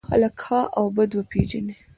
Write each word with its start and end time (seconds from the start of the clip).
خلک 0.09 0.35
ښه 0.43 0.61
او 0.77 0.85
بد 0.95 1.11
وپېژني. 1.15 1.75